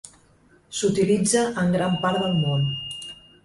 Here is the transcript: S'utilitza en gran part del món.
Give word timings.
S'utilitza 0.77 1.45
en 1.67 1.71
gran 1.77 2.01
part 2.07 2.21
del 2.27 2.37
món. 2.43 2.69